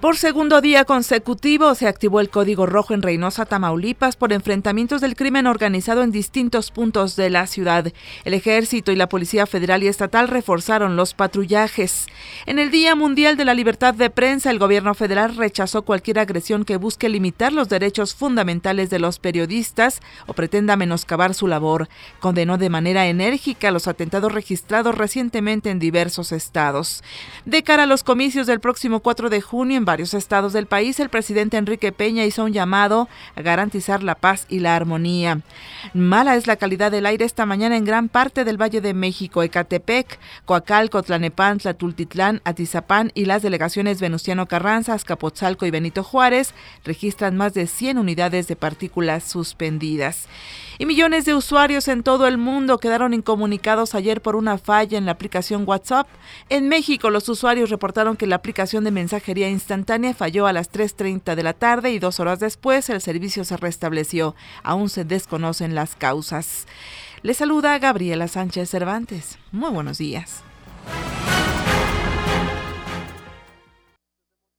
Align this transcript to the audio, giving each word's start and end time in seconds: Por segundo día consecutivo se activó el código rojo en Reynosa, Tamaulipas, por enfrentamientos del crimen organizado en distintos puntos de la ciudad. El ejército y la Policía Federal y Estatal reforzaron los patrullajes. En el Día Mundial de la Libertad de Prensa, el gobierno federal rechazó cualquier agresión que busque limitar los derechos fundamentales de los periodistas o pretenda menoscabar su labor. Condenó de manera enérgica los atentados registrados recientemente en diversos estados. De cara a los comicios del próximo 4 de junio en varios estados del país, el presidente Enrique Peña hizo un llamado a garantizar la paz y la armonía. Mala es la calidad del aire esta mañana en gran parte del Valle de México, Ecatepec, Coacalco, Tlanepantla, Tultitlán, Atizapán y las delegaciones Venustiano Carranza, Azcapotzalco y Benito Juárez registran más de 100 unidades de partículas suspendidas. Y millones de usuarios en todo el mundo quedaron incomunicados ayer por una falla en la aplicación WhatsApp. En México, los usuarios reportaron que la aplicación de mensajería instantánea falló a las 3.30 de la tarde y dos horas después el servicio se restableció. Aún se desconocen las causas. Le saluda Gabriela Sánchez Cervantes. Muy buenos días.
Por 0.00 0.16
segundo 0.16 0.60
día 0.60 0.84
consecutivo 0.84 1.74
se 1.74 1.88
activó 1.88 2.20
el 2.20 2.30
código 2.30 2.66
rojo 2.66 2.94
en 2.94 3.02
Reynosa, 3.02 3.46
Tamaulipas, 3.46 4.14
por 4.14 4.32
enfrentamientos 4.32 5.00
del 5.00 5.16
crimen 5.16 5.48
organizado 5.48 6.04
en 6.04 6.12
distintos 6.12 6.70
puntos 6.70 7.16
de 7.16 7.30
la 7.30 7.48
ciudad. 7.48 7.92
El 8.24 8.32
ejército 8.32 8.92
y 8.92 8.96
la 8.96 9.08
Policía 9.08 9.44
Federal 9.44 9.82
y 9.82 9.88
Estatal 9.88 10.28
reforzaron 10.28 10.94
los 10.94 11.14
patrullajes. 11.14 12.06
En 12.46 12.60
el 12.60 12.70
Día 12.70 12.94
Mundial 12.94 13.36
de 13.36 13.44
la 13.44 13.54
Libertad 13.54 13.92
de 13.92 14.08
Prensa, 14.08 14.52
el 14.52 14.60
gobierno 14.60 14.94
federal 14.94 15.34
rechazó 15.34 15.82
cualquier 15.82 16.20
agresión 16.20 16.64
que 16.64 16.76
busque 16.76 17.08
limitar 17.08 17.52
los 17.52 17.68
derechos 17.68 18.14
fundamentales 18.14 18.90
de 18.90 19.00
los 19.00 19.18
periodistas 19.18 20.00
o 20.28 20.32
pretenda 20.32 20.76
menoscabar 20.76 21.34
su 21.34 21.48
labor. 21.48 21.88
Condenó 22.20 22.56
de 22.56 22.70
manera 22.70 23.08
enérgica 23.08 23.72
los 23.72 23.88
atentados 23.88 24.30
registrados 24.30 24.94
recientemente 24.94 25.70
en 25.70 25.80
diversos 25.80 26.30
estados. 26.30 27.02
De 27.46 27.64
cara 27.64 27.82
a 27.82 27.86
los 27.86 28.04
comicios 28.04 28.46
del 28.46 28.60
próximo 28.60 29.00
4 29.00 29.28
de 29.28 29.40
junio 29.40 29.76
en 29.76 29.87
varios 29.88 30.12
estados 30.12 30.52
del 30.52 30.66
país, 30.66 31.00
el 31.00 31.08
presidente 31.08 31.56
Enrique 31.56 31.92
Peña 31.92 32.26
hizo 32.26 32.44
un 32.44 32.52
llamado 32.52 33.08
a 33.34 33.40
garantizar 33.40 34.02
la 34.02 34.16
paz 34.16 34.44
y 34.50 34.58
la 34.58 34.76
armonía. 34.76 35.40
Mala 35.94 36.36
es 36.36 36.46
la 36.46 36.56
calidad 36.56 36.90
del 36.90 37.06
aire 37.06 37.24
esta 37.24 37.46
mañana 37.46 37.74
en 37.74 37.86
gran 37.86 38.10
parte 38.10 38.44
del 38.44 38.60
Valle 38.60 38.82
de 38.82 38.92
México, 38.92 39.42
Ecatepec, 39.42 40.18
Coacalco, 40.44 41.02
Tlanepantla, 41.02 41.72
Tultitlán, 41.72 42.42
Atizapán 42.44 43.12
y 43.14 43.24
las 43.24 43.40
delegaciones 43.40 43.98
Venustiano 43.98 44.44
Carranza, 44.46 44.92
Azcapotzalco 44.92 45.64
y 45.64 45.70
Benito 45.70 46.04
Juárez 46.04 46.52
registran 46.84 47.38
más 47.38 47.54
de 47.54 47.66
100 47.66 47.96
unidades 47.96 48.46
de 48.46 48.56
partículas 48.56 49.24
suspendidas. 49.24 50.28
Y 50.80 50.86
millones 50.86 51.24
de 51.24 51.34
usuarios 51.34 51.88
en 51.88 52.04
todo 52.04 52.28
el 52.28 52.38
mundo 52.38 52.78
quedaron 52.78 53.12
incomunicados 53.12 53.96
ayer 53.96 54.22
por 54.22 54.36
una 54.36 54.58
falla 54.58 54.96
en 54.96 55.06
la 55.06 55.12
aplicación 55.12 55.64
WhatsApp. 55.66 56.06
En 56.50 56.68
México, 56.68 57.10
los 57.10 57.28
usuarios 57.28 57.68
reportaron 57.68 58.16
que 58.16 58.28
la 58.28 58.36
aplicación 58.36 58.84
de 58.84 58.92
mensajería 58.92 59.50
instantánea 59.50 60.14
falló 60.14 60.46
a 60.46 60.52
las 60.52 60.70
3.30 60.70 61.34
de 61.34 61.42
la 61.42 61.52
tarde 61.52 61.90
y 61.90 61.98
dos 61.98 62.20
horas 62.20 62.38
después 62.38 62.88
el 62.90 63.00
servicio 63.00 63.44
se 63.44 63.56
restableció. 63.56 64.36
Aún 64.62 64.88
se 64.88 65.04
desconocen 65.04 65.74
las 65.74 65.96
causas. 65.96 66.68
Le 67.22 67.34
saluda 67.34 67.76
Gabriela 67.80 68.28
Sánchez 68.28 68.70
Cervantes. 68.70 69.36
Muy 69.50 69.70
buenos 69.70 69.98
días. 69.98 70.44